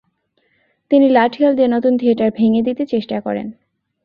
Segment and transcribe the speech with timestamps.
[0.91, 3.47] তিনি লাঠিয়াল দিয়ে নতুন থিয়েটার ভেঙ্গে দিতে চেষ্টা করেন।